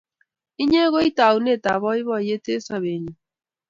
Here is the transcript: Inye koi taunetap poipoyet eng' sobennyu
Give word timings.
Inye 0.61 0.83
koi 0.93 1.09
taunetap 1.17 1.77
poipoyet 1.83 2.45
eng' 2.51 2.63
sobennyu 2.67 3.13